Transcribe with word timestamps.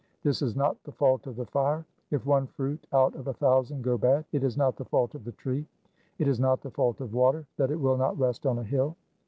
This 0.23 0.41
is 0.41 0.55
not 0.55 0.83
the 0.83 0.91
fault 0.91 1.27
of 1.27 1.35
the 1.35 1.45
fire. 1.45 1.85
If 2.09 2.25
one 2.25 2.47
fruit 2.47 2.87
out 2.91 3.13
of 3.13 3.27
a 3.27 3.35
thousand 3.35 3.83
go 3.83 3.99
bad, 3.99 4.25
it 4.31 4.43
is 4.43 4.57
not 4.57 4.75
the 4.75 4.85
fault 4.85 5.13
of 5.13 5.25
the 5.25 5.31
tree. 5.33 5.67
It 6.17 6.27
is 6.27 6.39
not 6.39 6.61
the 6.61 6.71
fault 6.71 7.01
of 7.01 7.13
water 7.13 7.45
that 7.57 7.69
it 7.69 7.79
will 7.79 7.97
not 7.97 8.17
rest 8.17 8.47
on 8.47 8.57
a 8.57 8.63
hill. 8.63 8.95